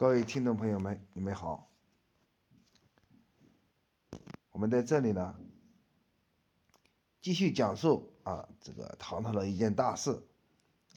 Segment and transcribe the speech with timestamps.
[0.00, 1.70] 各位听众朋友们，你们好。
[4.50, 5.38] 我们在这里呢，
[7.20, 10.26] 继续讲述啊，这个唐朝的一件大事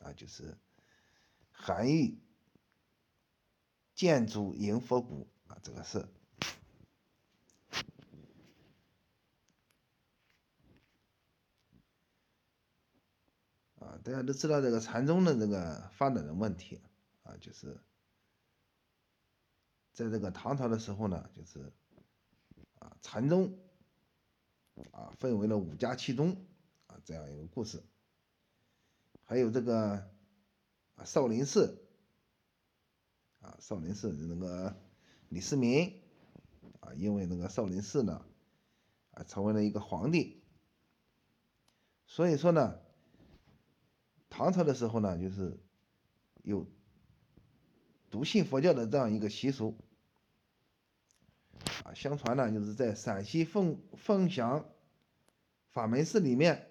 [0.01, 0.57] 啊，就是
[1.51, 2.17] 韩愈
[3.93, 6.07] 建筑迎佛骨啊这个事。
[13.79, 16.81] 啊，大家都知道这个禅宗的这个发展的问题
[17.23, 17.83] 啊，就是
[19.93, 21.71] 在这个唐朝的时候呢，就是
[22.79, 23.57] 啊禅宗
[24.91, 26.45] 啊分为了五家七宗
[26.87, 27.83] 啊这样一个故事，
[29.23, 30.09] 还有这个
[30.95, 31.85] 啊少林寺
[33.39, 34.75] 啊少林寺的那个
[35.29, 36.01] 李世民
[36.81, 38.25] 啊，因为那个少林寺呢
[39.11, 40.43] 啊成为了一个皇帝，
[42.07, 42.79] 所以说呢。
[44.35, 45.59] 唐朝的时候呢，就是
[46.41, 46.65] 有
[48.09, 49.77] 笃信佛教的这样一个习俗。
[51.93, 54.65] 相传呢，就是在陕西凤凤翔
[55.71, 56.67] 法门寺里面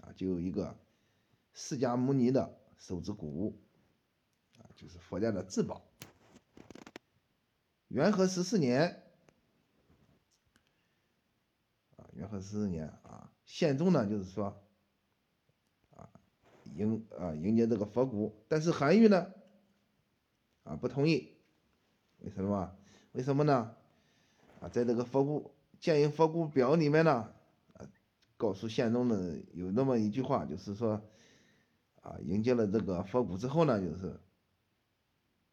[0.00, 0.78] 啊，就有一个
[1.54, 3.60] 释迦牟尼的手指骨
[4.58, 5.82] 啊，就是佛家的至宝。
[7.88, 9.02] 元和十四年
[11.96, 14.62] 啊，元和十四年啊，宪宗呢，就是说
[15.94, 16.08] 啊。
[16.74, 19.30] 迎啊迎接这个佛骨，但是韩愈呢
[20.62, 21.36] 啊不同意，
[22.20, 22.74] 为什么？
[23.12, 23.76] 为什么呢？
[24.62, 27.34] 啊，在这个佛骨建营佛骨表里面呢，
[27.72, 27.84] 啊，
[28.36, 31.02] 告诉宪宗的有那么一句话，就是说
[32.00, 34.20] 啊迎接了这个佛骨之后呢，就是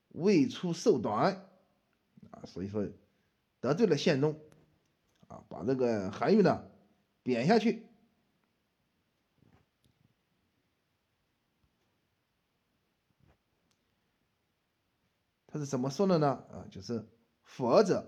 [0.10, 1.50] 未出寿短
[2.30, 2.88] 啊，所以说
[3.60, 4.40] 得罪了宪宗
[5.28, 6.70] 啊，把这个韩愈呢
[7.24, 7.88] 贬下去。
[15.48, 16.28] 他是怎么说的呢？
[16.52, 17.04] 啊，就是
[17.42, 18.08] 佛者，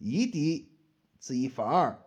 [0.00, 0.78] 夷狄
[1.18, 2.02] 之以法二，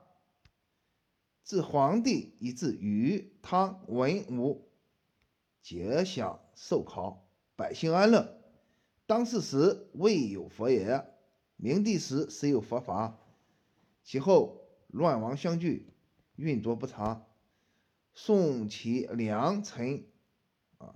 [1.44, 4.68] 自黄帝以至禹、汤、文、武，
[5.62, 8.42] 皆享受考，百姓安乐。
[9.06, 11.06] 当世时未有佛也，
[11.56, 13.20] 明帝时实有佛法，
[14.03, 15.94] 其后乱王相聚，
[16.36, 17.28] 运作不常，
[18.16, 20.08] 宋其良臣
[20.80, 20.96] 啊，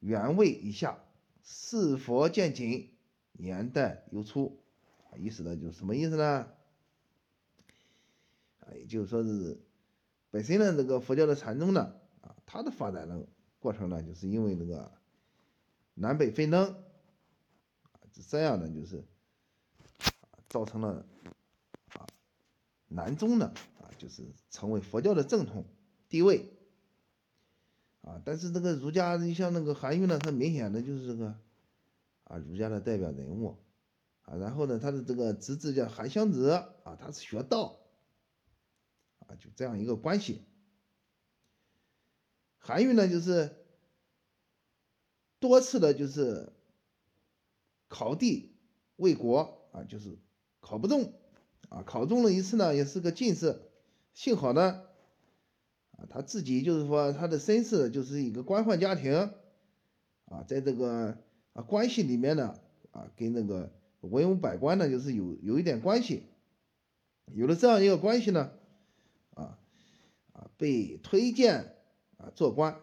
[0.00, 0.98] 原位以下。
[1.44, 2.96] 是佛见景，
[3.32, 4.61] 年代又初，
[5.16, 6.46] 意思呢就是什么意思呢？
[8.60, 9.60] 啊，也就是说是
[10.30, 13.26] 本身呢这个佛教的禅宗呢，啊，它的发展的
[13.58, 14.92] 过程呢，就是因为那个
[15.94, 16.74] 南北纷争，
[17.82, 19.04] 啊，这样呢就是
[20.48, 21.06] 造成了
[21.94, 22.06] 啊
[22.88, 25.64] 南宗呢啊就是成为佛教的正统
[26.08, 26.52] 地位。
[28.04, 31.38] 啊，但是这个儒家，你像那个韩愈呢，他明显的就是这个
[32.24, 33.56] 啊儒家的代表人物
[34.22, 34.36] 啊。
[34.36, 37.80] 然后呢，他的这个侄子叫韩湘子啊，他是学道
[39.26, 40.42] 啊，就这样一个关系。
[42.58, 43.56] 韩愈呢，就是
[45.40, 46.52] 多次的，就是
[47.88, 48.54] 考第
[48.96, 50.18] 为国啊，就是
[50.60, 51.12] 考不中
[51.68, 53.60] 啊，考中了一次呢，也是个进士，
[54.14, 54.86] 幸好呢。
[56.10, 59.30] 他自己就是说，他的身世就是一个官宦家庭，
[60.24, 61.16] 啊，在这个
[61.52, 62.58] 啊关系里面呢，
[62.90, 63.72] 啊，跟那个
[64.02, 66.24] 文武百官呢，就是有有一点关系，
[67.26, 68.52] 有了这样一个关系呢，
[69.34, 69.58] 啊
[70.32, 71.76] 啊被推荐
[72.18, 72.74] 啊做官，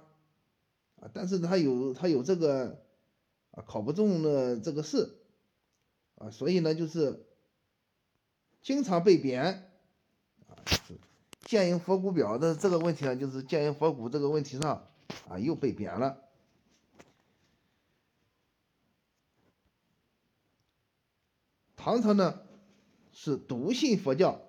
[0.99, 2.83] 啊，但是他有他有这个
[3.51, 5.19] 啊考不中的这个事，
[6.15, 7.25] 啊，所以呢就是
[8.61, 9.71] 经常被贬，
[10.47, 10.95] 啊是。
[11.45, 14.87] 建营佛骨表的这个问题呢，就是建营佛骨这个问题上
[15.27, 16.28] 啊，又被贬了。
[21.81, 22.41] 唐朝呢
[23.13, 24.41] 是笃信佛教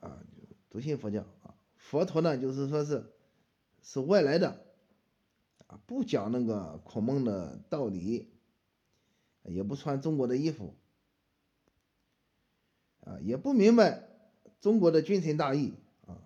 [0.00, 0.18] 啊，
[0.68, 3.14] 笃信佛教啊，佛陀呢就是说是
[3.82, 4.66] 是外来的
[5.68, 8.32] 啊，不讲那个孔孟的道理，
[9.44, 10.74] 也不穿中国的衣服。
[13.04, 14.08] 啊，也不明白
[14.60, 15.74] 中国的君臣大义
[16.06, 16.18] 啊，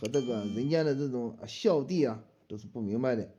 [0.00, 3.30] 和这个人间的这种孝弟啊，都是不明白的。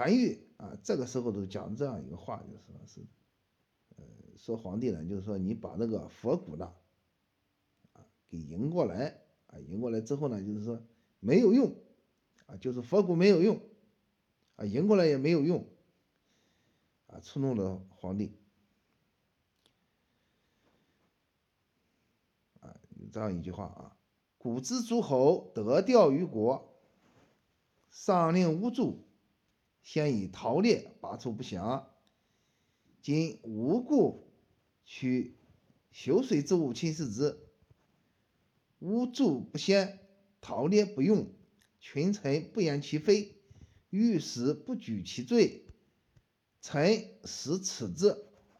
[0.00, 3.06] 韩愈啊，这个时候都讲这样一个话，就是说是，
[3.96, 4.04] 呃，
[4.38, 6.72] 说皇帝呢，就是说你把那个佛骨呢，
[7.92, 10.82] 啊，给迎过来啊，迎过来之后呢，就是说
[11.18, 11.76] 没有用
[12.46, 13.60] 啊，就是佛骨没有用。
[14.56, 15.66] 啊，迎过来也没有用，
[17.06, 18.36] 啊，触怒了皇帝
[22.60, 23.08] 啊，有。
[23.08, 23.96] 这样一句话啊：
[24.36, 26.74] 古之诸侯得调于国，
[27.90, 29.02] 上令无助，
[29.82, 31.88] 先以逃猎拔出不祥。
[33.02, 34.28] 今无故
[34.84, 35.36] 取
[35.90, 37.38] 修水之物侵蚀之，
[38.78, 39.98] 无助不先，
[40.40, 41.32] 逃猎不用，
[41.80, 43.36] 群臣不言其非，
[43.88, 45.66] 御史不举其罪，
[46.60, 48.10] 臣实耻之。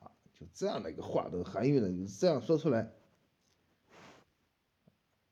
[0.00, 2.92] 啊，就这样的一个话的韩愈呢，就是这样说出来。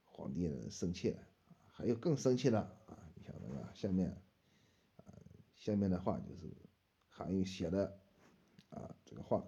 [0.05, 1.19] 皇帝呢生气了，
[1.70, 2.99] 还有更生气了啊！
[3.14, 4.20] 你想那个下面，
[5.68, 6.50] 下面的话就是
[7.08, 7.98] 韩愈写的。
[8.70, 9.46] 啊，这个话，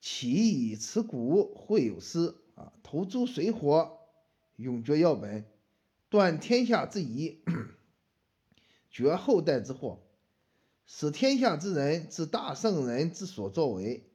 [0.00, 3.98] 其以此古会有诗啊，投诸水火，
[4.56, 5.46] 永绝药本，
[6.08, 7.42] 断天下之疑，
[8.90, 10.02] 绝后代之祸，
[10.86, 14.10] 使天下之人之大圣人之所作为，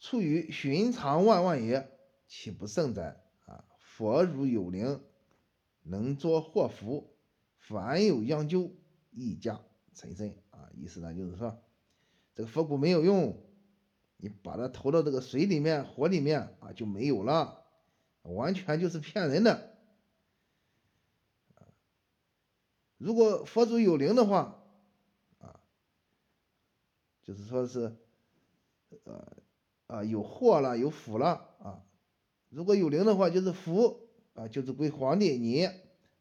[0.00, 1.90] 出于寻常万万也，
[2.26, 3.20] 岂不胜哉？
[3.44, 5.02] 啊，佛如有灵，
[5.82, 7.14] 能作祸福，
[7.58, 8.72] 凡有殃究，
[9.10, 9.60] 一家
[9.96, 11.58] 成身啊，意思呢就是说。
[12.36, 13.42] 这个佛骨没有用，
[14.18, 17.64] 你把它投到这个水里面、火里面啊，就没有了，
[18.20, 19.74] 完全就是骗人的。
[22.98, 24.62] 如果佛祖有灵的话，
[25.38, 25.60] 啊，
[27.22, 27.96] 就是说是，
[29.04, 29.36] 呃，
[29.86, 31.82] 啊，有祸了，有福了啊。
[32.50, 35.70] 如果有灵的话，就是福啊，就是归皇帝你，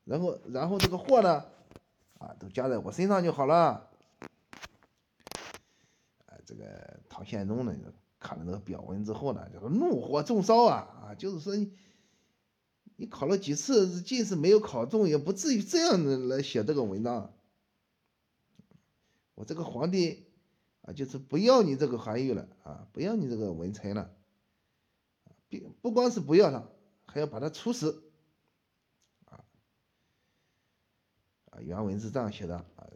[0.05, 1.45] 然后，然后这个祸呢，
[2.25, 3.91] 啊，都加在我身上就好了。
[6.47, 7.73] 这个唐宪宗呢，
[8.19, 11.15] 看了那个表文之后呢，就是怒火中烧啊啊！
[11.15, 11.73] 就是说你
[12.95, 17.33] 你考了几次进士没有考中，也不至于这样的来写这个文章。
[19.33, 20.27] 我这个皇帝
[20.81, 24.11] 啊，就是不要你这个韩愈了啊，不要你这个文臣了，
[25.47, 26.67] 并不光是不要他，
[27.07, 28.03] 还要把他处死
[29.25, 29.43] 啊
[31.55, 31.61] 啊！
[31.61, 32.87] 原文是这样写的啊，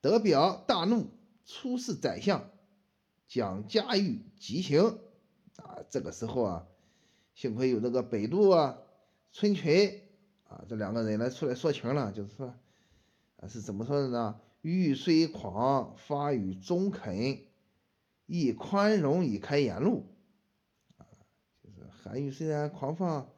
[0.00, 1.08] 德表大怒。
[1.44, 2.48] 出使宰相，
[3.26, 5.00] 将嘉玉极刑
[5.56, 5.82] 啊！
[5.90, 6.68] 这个时候啊，
[7.34, 8.78] 幸亏有这个北渡啊、
[9.32, 10.02] 春群
[10.44, 12.54] 啊这两个人来出来说情了，就是说
[13.38, 14.40] 啊是怎么说的呢？
[14.60, 17.40] 欲虽狂，发于中肯，
[18.26, 20.06] 亦宽容以开言路
[20.96, 21.02] 啊。
[21.60, 23.28] 就是韩愈虽然狂放，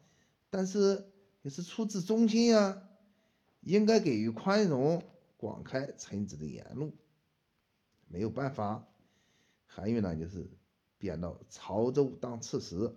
[0.51, 1.11] 但是
[1.41, 2.83] 也是出自忠心啊，
[3.65, 5.03] 应该给予宽容，
[5.37, 6.93] 广开臣子的言路。
[8.07, 8.87] 没有办法，
[9.67, 10.49] 韩愈呢就是
[10.99, 12.95] 贬到潮州当刺史。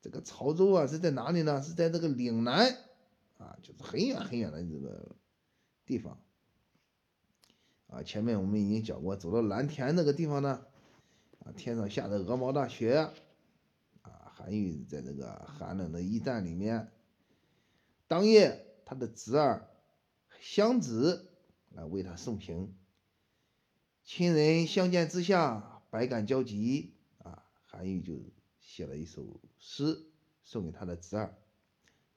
[0.00, 1.62] 这个潮州啊是在哪里呢？
[1.62, 2.76] 是在这个岭南
[3.38, 5.14] 啊，就是很远很远的这个
[5.86, 6.18] 地方。
[7.86, 10.66] 啊，前面我们已经讲过，走到蓝田那个地方呢，
[11.38, 13.12] 啊，天上下着鹅毛大雪，
[14.02, 16.90] 啊，韩愈在这个寒冷的驿站里面。
[18.08, 19.70] 当夜，他的侄儿
[20.40, 21.30] 湘子
[21.70, 22.76] 来为他送行。
[24.04, 27.44] 亲人相见之下，百感交集啊！
[27.64, 28.20] 韩愈就
[28.60, 30.06] 写了一首诗
[30.42, 31.38] 送给他的侄儿，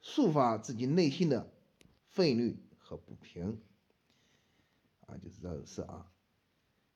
[0.02, 1.50] 抒发自己内心的
[2.08, 3.62] 愤怒和不平
[5.06, 5.16] 啊！
[5.16, 6.12] 就是这首诗啊。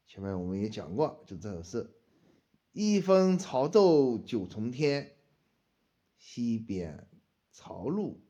[0.07, 1.91] 前面我们也讲过，就这首诗：
[2.73, 5.17] 一封朝奏九重天，
[6.19, 7.09] 西边
[7.51, 8.21] 朝露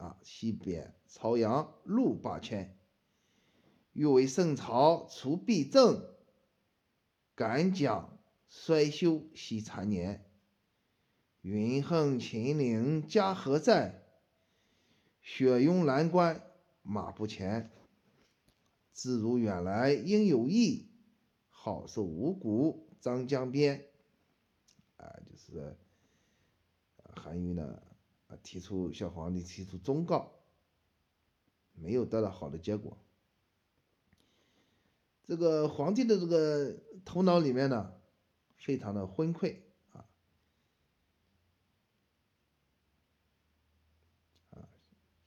[0.00, 2.74] 啊，西边朝阳路八千。
[3.92, 6.02] 欲为圣朝除弊政，
[7.34, 10.24] 敢讲衰休惜残年。
[11.42, 14.06] 云横秦岭家何在？
[15.20, 16.42] 雪拥蓝关
[16.82, 17.70] 马不前。
[18.92, 20.88] 自如远来应有意，
[21.50, 23.84] 好受五谷张江边。
[24.96, 25.76] 啊，就是
[27.14, 27.82] 韩愈呢，
[28.30, 30.30] 啊提出向皇帝提出忠告，
[31.74, 32.96] 没有得到好的结果。
[35.24, 37.92] 这个皇帝的这个头脑里面呢，
[38.56, 39.56] 非常的昏聩
[39.92, 40.04] 啊
[44.50, 44.68] 啊，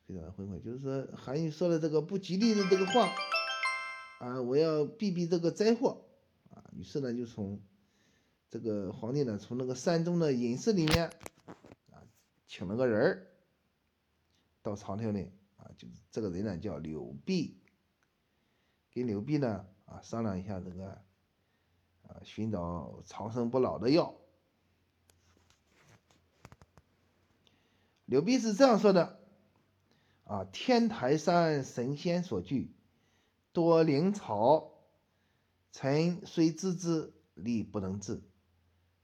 [0.06, 0.62] 非常的昏聩。
[0.62, 3.14] 就是说，韩愈说的这个不吉利的这个话
[4.20, 6.06] 啊，我要避避这个灾祸
[6.50, 6.64] 啊。
[6.76, 7.62] 于是呢，就从
[8.50, 11.10] 这个皇帝呢，从那个山中的隐士里面，
[12.48, 13.28] 请了个人儿
[14.62, 17.60] 到朝廷里啊，就是这个人呢叫柳弼，
[18.92, 19.66] 给柳弼呢。
[19.86, 21.02] 啊，商量一下这个，
[22.08, 24.16] 啊，寻找长生不老的药。
[28.06, 29.20] 刘弼是这样说的：
[30.24, 32.72] 啊，天台山神仙所聚，
[33.52, 34.72] 多灵草，
[35.74, 38.22] 臣虽知之，力不能治。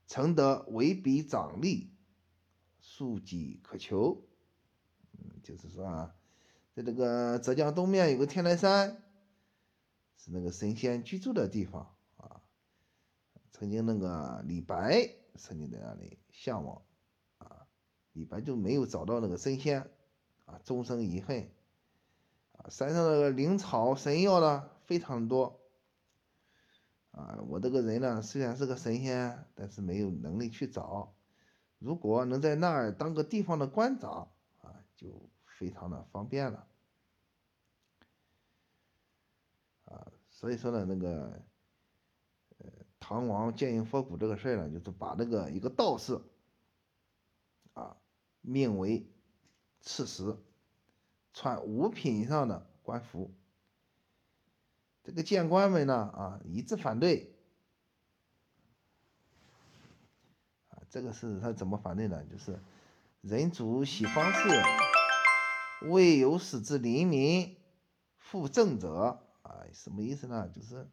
[0.06, 1.92] 诚得为彼掌力，
[2.92, 4.20] 庶几可求。
[5.12, 6.14] 嗯，就是说啊，
[6.74, 9.00] 在这个浙江东面有个天台山，
[10.16, 12.42] 是那个神仙居住的地方啊。
[13.52, 16.82] 曾经那个李白曾经在那里向往
[17.38, 17.68] 啊，
[18.12, 19.88] 李白就没有找到那个神仙
[20.46, 21.48] 啊，终生遗恨。
[22.56, 25.60] 啊，山上的灵草神药呢非常多。
[27.12, 31.14] 啊，我这个人呢，虽然是个神仙，但是没有能力去找。
[31.80, 36.66] 如果能在那儿当个地方的官长，啊，就非常的方便了。
[39.86, 41.42] 啊，所以说呢，那个，
[42.58, 42.70] 呃，
[43.00, 46.20] 唐王建营佛骨这个事儿呢，就是把那个一个道士，
[47.72, 47.96] 啊，
[48.40, 49.04] 命为
[49.80, 50.36] 刺史，
[51.32, 53.32] 穿五品以上的官服。
[55.02, 57.34] 这个谏官们呢，啊，一致反对。
[60.68, 62.24] 啊，这个是他怎么反对的？
[62.24, 62.58] 就是
[63.22, 64.48] 人主喜方士，
[65.88, 67.56] 未有使之黎民
[68.18, 69.20] 负政者。
[69.42, 70.48] 啊，什么意思呢？
[70.48, 70.86] 就是，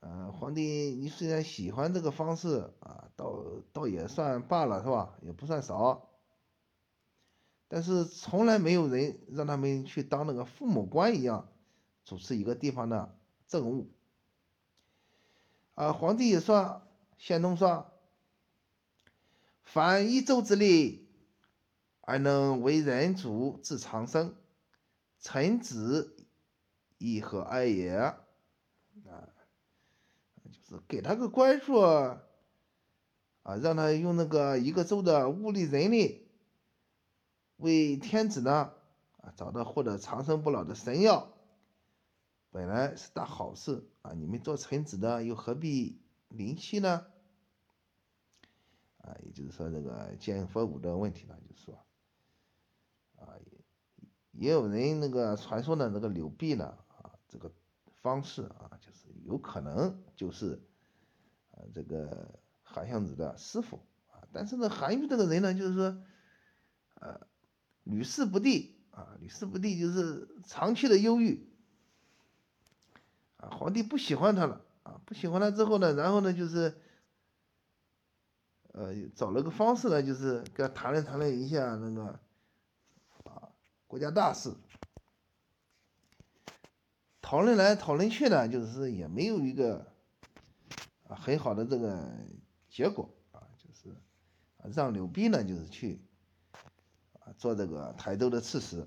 [0.00, 0.62] 呃，皇帝
[0.98, 5.14] 你虽然喜欢这个方式，啊，倒倒也算罢了，是吧？
[5.22, 6.08] 也不算少。
[7.68, 11.48] 但是从来没有人让他们去当那个父母官一样。
[12.04, 13.90] 主持一个地方的政务，
[15.74, 16.82] 啊，皇帝也说，
[17.18, 17.90] 宪宗说，
[19.66, 21.08] 凡一州之力，
[22.00, 24.34] 而能为人主治长生，
[25.20, 26.16] 臣子
[26.98, 27.90] 亦何爱也？
[27.96, 28.16] 啊，
[30.44, 32.22] 就是给他个官数，啊，
[33.60, 36.28] 让他用那个一个州的物力人力，
[37.56, 38.72] 为天子呢，
[39.18, 41.32] 啊，找到获得长生不老的神药。
[42.50, 44.12] 本来是大好事啊！
[44.14, 47.04] 你们做臣子的又何必临期呢？
[49.24, 51.74] 也就是说这个建佛骨的问题呢，就是说，
[53.16, 53.34] 啊，
[54.32, 57.52] 也有人那个传说呢，那个柳碧呢，啊，这个
[58.02, 60.62] 方式啊，就是有可能就是
[61.50, 63.80] 啊这个韩相子的师傅
[64.10, 66.02] 啊，但是呢，韩愈这个人呢，就是说，
[66.94, 67.26] 呃，
[67.84, 71.48] 屡试不第啊，屡试不第，就是长期的忧郁。
[73.38, 76.80] 啊，皇帝不喜欢他了啊，不喜欢他之后呢，然后呢，就是，
[78.76, 82.20] 呃，找了个方式呢，就是跟他谈了谈了一下那个，
[83.24, 83.48] 啊，
[83.86, 84.54] 国家大事，
[87.22, 89.90] 讨论来讨论去呢，就是也没有一个，
[91.08, 92.06] 啊，很好的这个
[92.68, 93.88] 结果啊，就是，
[94.58, 95.98] 啊，让刘弼呢，就是去，
[97.20, 98.86] 啊，做这个台州的刺史，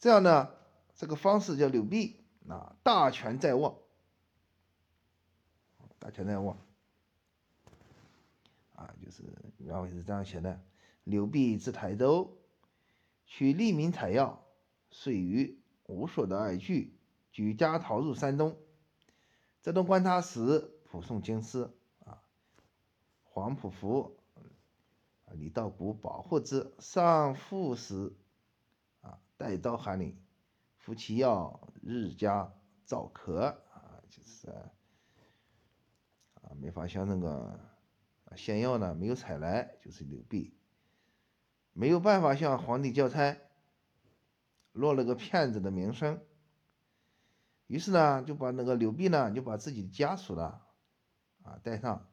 [0.00, 0.50] 这样呢。
[0.98, 3.86] 这个方式叫柳弼啊，大权在握，
[5.98, 6.56] 大权在握，
[9.06, 9.22] 就是
[9.58, 10.60] 原文是这样写的：
[11.04, 12.36] 柳弼至台州，
[13.24, 14.44] 取利民采药，
[14.90, 16.98] 遂于无所的二句，
[17.30, 18.58] 举家逃入山东。
[19.62, 21.70] 浙东观察使普送京师
[22.04, 22.20] 啊，
[23.22, 24.16] 黄埔福，
[25.30, 28.12] 李道古保护之，上副使
[29.02, 30.20] 啊，带刀寒岭。
[30.78, 32.52] 服其药，日加
[32.88, 34.72] 燥咳啊，就是啊，
[36.56, 37.60] 没法像那个
[38.26, 40.54] 啊仙药呢，没有采来，就是流弊，
[41.72, 43.38] 没有办法向皇帝交差，
[44.72, 46.20] 落了个骗子的名声。
[47.66, 50.60] 于是呢，就把那个柳碧呢，就把自己的家属呢，
[51.42, 52.06] 啊带上，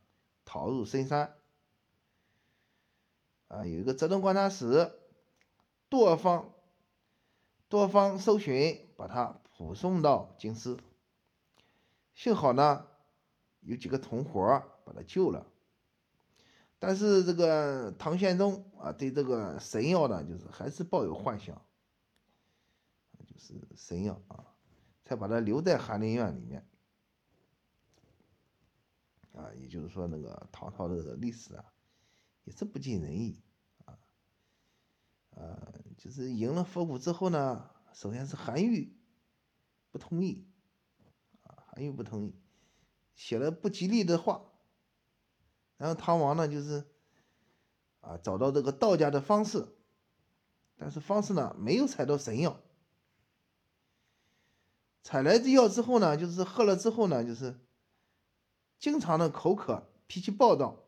[0.46, 1.36] 逃入深山。
[3.50, 4.92] 啊，有一个浙东观察使
[5.90, 6.50] 多方。
[7.70, 10.78] 多方搜寻，把他捕送到京师。
[12.14, 12.86] 幸好呢，
[13.62, 15.48] 有几个同伙把他救了。
[16.86, 21.66] 但是这个唐宪宗啊，对这个神药呢，就是还是抱有幻想，
[23.26, 24.54] 就是神药啊，
[25.06, 26.68] 才把他留在翰林院里面。
[29.32, 31.64] 啊，也就是说，那个唐朝的这个历史啊，
[32.44, 33.42] 也是不尽人意。
[35.30, 38.94] 呃，就是赢了佛骨之后呢，首先是韩愈
[39.90, 40.46] 不同意，
[41.44, 42.36] 啊，韩愈不同意，
[43.16, 44.50] 写了不吉利的话。
[45.84, 46.86] 然后唐王呢，就是
[48.00, 49.68] 啊，找到这个道家的方式，
[50.78, 52.58] 但是方式呢没有采到神药，
[55.02, 57.60] 采来这药之后呢，就是喝了之后呢，就是
[58.80, 60.86] 经常的口渴，脾气暴躁，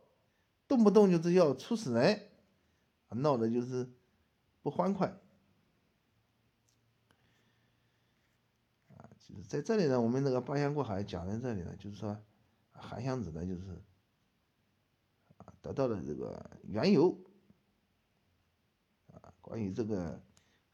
[0.65, 2.29] 动不动就是要出死人，
[3.09, 3.91] 闹的就是。
[4.61, 5.07] 不欢快
[8.97, 9.05] 啊！
[9.19, 12.19] 就是在这里呢，我们那个八仙过海讲在这里呢，就是说，
[12.71, 13.79] 韩湘子呢，就是，
[15.65, 17.17] 得到的这个缘由。
[19.07, 20.22] 啊，关于这个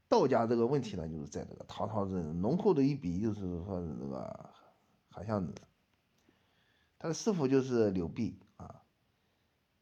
[0.10, 4.50] 道家这个问题呢，就是在这个唐朝这浓厚的一笔，就是说这个
[5.10, 5.54] 韩湘子
[7.00, 8.82] 他的师傅就是刘碧啊。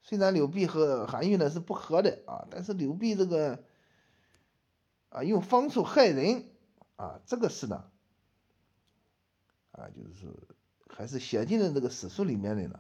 [0.04, 3.64] 虽然刘碧和韩愈呢是不和的啊，但是刘碧这个
[5.10, 6.46] 啊用方术害人
[6.98, 7.90] 啊，这个事呢
[9.72, 10.32] 啊就是
[10.88, 12.80] 还是写进了这个史书里面的呢。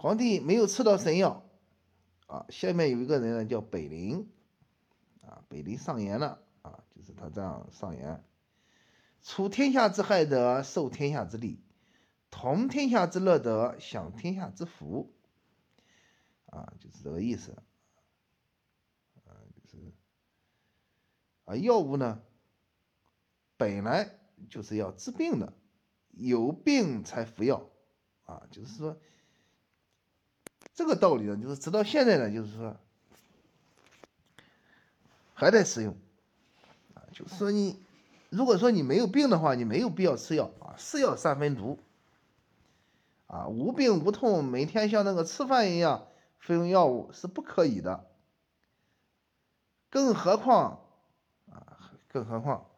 [0.00, 1.44] 皇帝没有吃到神药，
[2.26, 4.30] 啊，下面有一个人呢，叫北陵，
[5.20, 8.24] 啊，北陵上言了，啊，就是他这样上言：
[9.20, 11.58] 除天下之害者，受天下之利；
[12.30, 15.12] 同天下之乐者，享天下之福。
[16.46, 17.52] 啊，就是这个意思。
[19.26, 19.92] 啊，就是，
[21.44, 22.22] 啊，药物呢，
[23.58, 25.52] 本来就是要治病的，
[26.12, 27.68] 有病才服药，
[28.24, 28.98] 啊，就是说。
[30.80, 32.74] 这个道理呢，就是直到现在呢，就是说
[35.34, 35.94] 还在使用
[36.94, 37.04] 啊。
[37.12, 37.78] 就是说你
[38.30, 40.74] 如果说你没有病的话，你没有必要吃药啊。
[40.78, 41.78] 是药三分毒
[43.26, 46.06] 啊，无病无痛，每天像那个吃饭一样
[46.38, 48.06] 服用药物是不可以的。
[49.90, 50.80] 更何况
[51.50, 52.70] 啊，更何况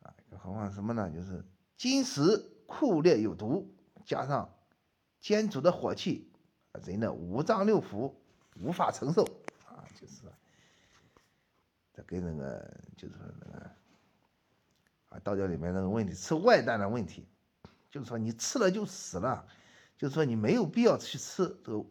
[0.00, 1.10] 啊，更何况什么呢？
[1.10, 1.44] 就是
[1.76, 3.70] 金石酷烈有毒，
[4.06, 4.48] 加上。
[5.22, 6.28] 煎煮的火气，
[6.84, 8.12] 人的五脏六腑
[8.60, 9.22] 无法承受
[9.64, 10.22] 啊，就是
[11.94, 13.70] 这跟那个就是那个
[15.10, 17.24] 啊道教里面那个问题，吃外丹的问题，
[17.88, 19.46] 就是说你吃了就死了，
[19.96, 21.84] 就是说你没有必要去吃这个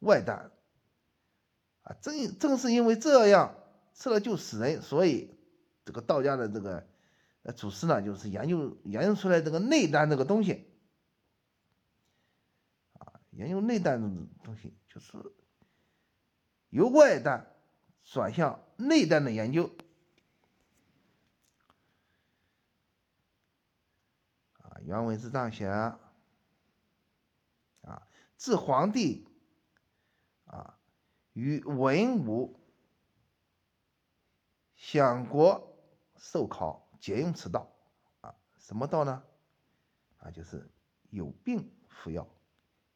[0.00, 0.50] 外丹
[1.84, 3.54] 啊，正正是因为这样
[3.94, 5.32] 吃了就死人，所以
[5.84, 6.84] 这个道家的这个
[7.44, 10.73] 呃祖师呢，就是研究研究出来这个内丹这个东西。
[13.36, 14.08] 研究内丹的
[14.42, 15.12] 东西，就是
[16.70, 17.52] 由外丹
[18.04, 19.70] 转向内丹的研究。
[24.58, 25.98] 啊，原文是这样写：啊，
[28.36, 29.26] 自皇帝
[30.46, 30.78] 啊
[31.32, 32.60] 与文武
[34.76, 35.76] 享国
[36.16, 37.70] 受考，皆用此道。
[38.20, 39.24] 啊，什么道呢？
[40.18, 40.70] 啊，就是
[41.10, 42.28] 有病服药。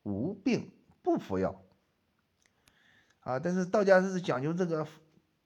[0.02, 0.70] 无病
[1.02, 1.62] 不服药，
[3.20, 4.86] 啊，但是道家是讲究这个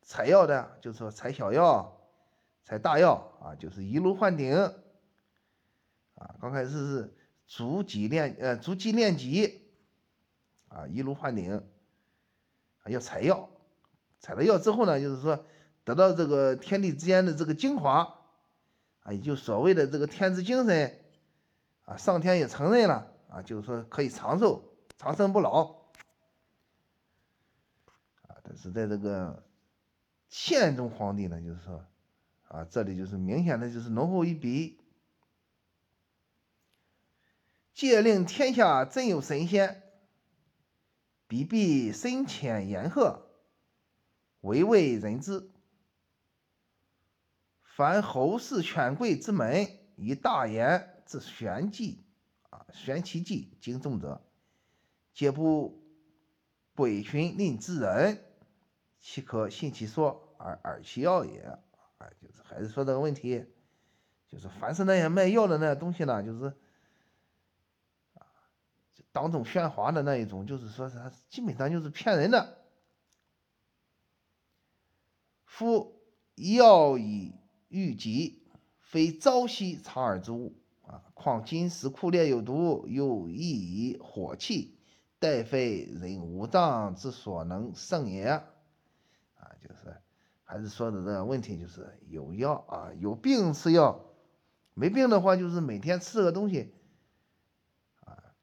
[0.02, 2.00] 采药的，就是说采小药、
[2.62, 4.54] 采大药啊，就是一路换顶，
[6.14, 9.68] 啊，刚开始是逐级练，呃，逐级练级，
[10.68, 13.50] 啊，一路换顶，啊，要采药，
[14.20, 15.44] 采了药之后呢，就是说
[15.84, 18.18] 得到这个天地之间的这个精华，
[19.00, 21.00] 啊，也就所谓的这个天之精神，
[21.84, 23.11] 啊，上天也承认了。
[23.32, 24.62] 啊，就是说可以长寿、
[24.98, 25.64] 长生不老，
[28.28, 29.42] 啊，但是在这个
[30.28, 31.82] 宪宗皇帝呢，就是说，
[32.48, 34.78] 啊，这里就是明显的就是浓厚一笔，
[37.72, 39.82] 借令天下真有神仙，
[41.26, 43.30] 必必深浅言赫，
[44.42, 45.50] 唯为人知。
[47.62, 49.66] 凡后世权贵之门，
[49.96, 52.01] 以大言之玄机。
[52.52, 54.22] 啊玄其计，经重者，
[55.14, 55.82] 皆不
[56.74, 58.22] 鬼寻令之人，
[59.00, 61.40] 岂可信其说而耳其要也？
[61.40, 63.46] 啊，就是还是说这个问题，
[64.28, 66.52] 就是凡是那些卖药的那些东西呢，就是
[68.12, 68.26] 啊，
[69.12, 72.58] 当众喧哗的那一种，就是说他基本上就是骗人的。
[75.46, 76.02] 夫
[76.34, 77.34] 药以
[77.68, 78.42] 御己，
[78.80, 80.61] 非朝夕藏耳之物。
[80.92, 84.76] 啊，况金石库烈有毒，又易以火气，
[85.18, 88.24] 待非人五脏之所能胜也。
[88.26, 88.44] 啊，
[89.62, 89.96] 就是
[90.44, 94.04] 还是说的这个问题，就是有药啊，有病吃药，
[94.74, 96.74] 没病的话就是每天吃这个东西，
[98.04, 98.34] 啊，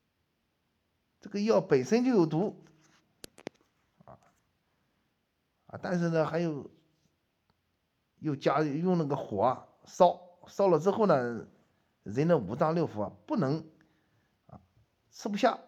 [1.21, 2.65] 这个药本身就有毒，
[4.05, 4.17] 啊
[5.67, 6.71] 啊，但是呢还有
[8.17, 11.45] 又加用那个火烧，烧了之后呢。
[12.11, 13.65] 人的五脏六腑啊，不能
[14.47, 14.59] 啊
[15.11, 15.59] 吃不下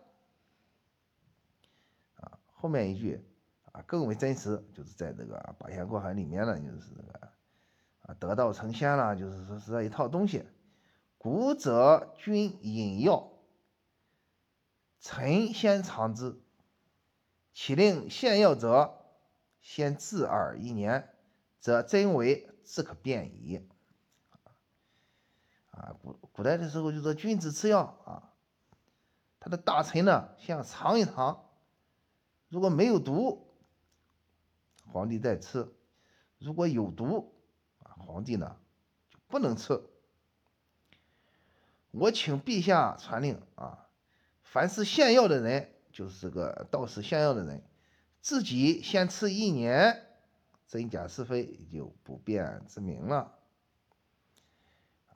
[2.15, 2.39] 啊。
[2.51, 3.23] 后面一句
[3.71, 7.29] 啊更为真实，就是在这个《八仙过海》里面呢，就是这个
[8.01, 10.45] 啊得道成仙了，就是说是这一套东西。
[11.17, 13.31] 古者君饮药，
[14.99, 16.41] 臣先尝之，
[17.53, 18.97] 岂令献药者
[19.59, 21.13] 先治耳一年，
[21.59, 23.69] 则真伪自可辨矣。
[25.81, 28.33] 啊，古古代的时候就说君子吃药啊，
[29.39, 31.49] 他的大臣呢先尝一尝，
[32.49, 33.47] 如果没有毒，
[34.85, 35.73] 皇帝再吃；
[36.37, 37.33] 如果有毒，
[37.79, 38.57] 啊，皇帝呢
[39.09, 39.81] 就不能吃。
[41.89, 43.89] 我请陛下传令啊，
[44.43, 47.63] 凡是献药的人，就是这个道士献药的人，
[48.21, 50.05] 自己先吃一年，
[50.67, 53.39] 真假是非就不便之明了。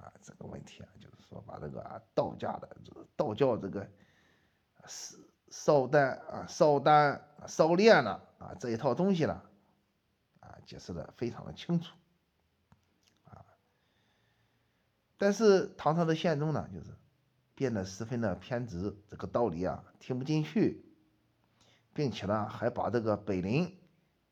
[0.06, 2.78] 啊，这个问题啊，就是说把这个道家的
[3.16, 3.90] 道教这个
[4.86, 5.18] 烧
[5.50, 9.42] 烧丹啊、烧丹、烧炼了啊这一套东西呢，
[10.42, 11.96] 啊，解释的非常的清楚
[13.24, 13.44] 啊。
[15.18, 16.96] 但是唐朝的宪宗呢，就是
[17.56, 20.86] 变得十分的偏执，这个道理啊听不进去，
[21.94, 23.76] 并且呢还把这个北林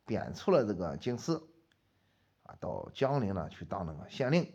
[0.05, 1.41] 贬出了这个京师，
[2.43, 4.53] 啊，到江陵呢去当那个县令。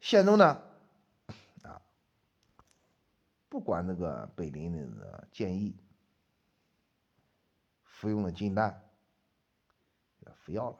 [0.00, 0.62] 宪宗呢，
[1.62, 1.80] 啊，
[3.48, 5.76] 不管那个北林的建议，
[7.84, 8.82] 服用了金丹，
[10.34, 10.78] 服药了。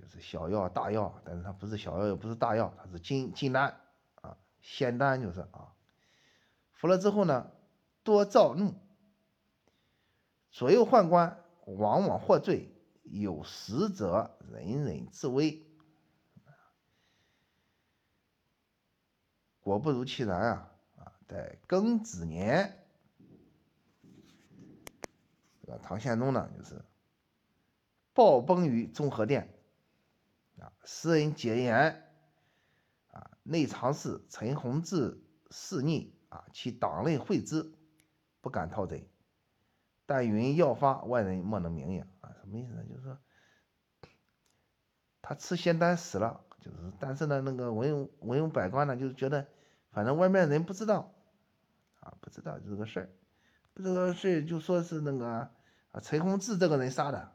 [0.00, 3.80] 就是小药大药，但是它不是小药，也不是大药，它是金金丹
[4.22, 5.74] 啊，仙丹就是啊。
[6.72, 7.50] 服了之后呢，
[8.04, 8.74] 多躁怒，
[10.50, 12.72] 左右宦官往往获罪，
[13.02, 15.67] 有实者人人自危。
[19.68, 21.12] 果不如其然啊啊！
[21.28, 22.84] 在庚子年，
[25.60, 26.82] 这个唐宪宗呢，就是
[28.14, 29.54] 暴崩于中和殿。
[30.58, 32.02] 啊，诗人解言
[33.12, 37.72] 啊，内藏事陈弘志肆逆啊，其党内会之，
[38.40, 39.08] 不敢讨贼。
[40.06, 42.82] 但云要发，外人莫能明也啊，什么意思呢？
[42.88, 43.18] 就是说
[45.20, 49.46] 他吃仙丹死了，就是，但是呢，那个文文武百官呢，就是觉得
[49.90, 51.12] 反正外面人不知道
[52.00, 53.10] 啊，不知道这个事儿，
[53.74, 55.50] 不知道事就说是那个
[55.90, 57.32] 啊陈洪志这个人杀的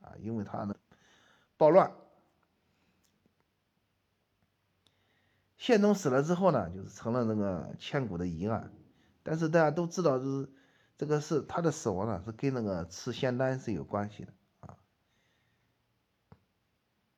[0.00, 0.74] 啊，因为他呢
[1.56, 1.92] 暴乱。
[5.56, 8.70] 宪宗死了之后呢，就是成了那个千古的疑案。
[9.22, 10.50] 但是大家都知道，就是
[10.98, 14.32] 这个是他的死亡呢，是跟那个吃仙丹是有关系的。